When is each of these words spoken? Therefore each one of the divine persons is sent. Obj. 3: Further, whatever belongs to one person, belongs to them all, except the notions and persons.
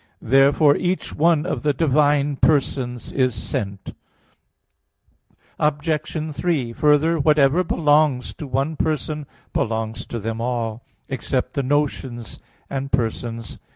Therefore 0.23 0.75
each 0.77 1.13
one 1.13 1.45
of 1.45 1.61
the 1.61 1.73
divine 1.73 2.35
persons 2.37 3.11
is 3.11 3.35
sent. 3.35 3.93
Obj. 5.59 6.33
3: 6.33 6.73
Further, 6.73 7.19
whatever 7.19 7.63
belongs 7.63 8.33
to 8.33 8.47
one 8.47 8.75
person, 8.77 9.27
belongs 9.53 10.07
to 10.07 10.17
them 10.17 10.41
all, 10.41 10.83
except 11.07 11.53
the 11.53 11.61
notions 11.61 12.39
and 12.67 12.91
persons. 12.91 13.59